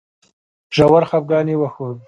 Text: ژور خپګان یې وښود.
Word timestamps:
ژور 0.75 1.03
خپګان 1.09 1.47
یې 1.51 1.55
وښود. 1.59 1.97